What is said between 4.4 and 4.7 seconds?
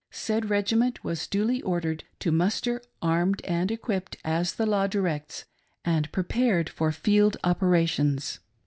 the